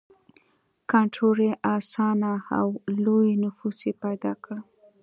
کنټرول 0.91 1.37
یې 1.47 1.53
اسانه 1.75 2.31
و 2.41 2.43
او 2.59 2.67
لوی 3.03 3.31
نفوس 3.43 3.77
یې 3.87 3.93
پیدا 4.03 4.31
کړ. 4.43 4.57